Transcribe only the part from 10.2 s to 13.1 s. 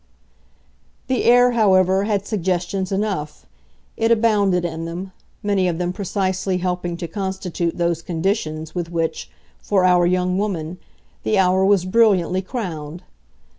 woman, the hour was brilliantly crowned.